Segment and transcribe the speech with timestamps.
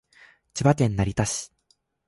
[0.55, 1.51] 千葉県成田市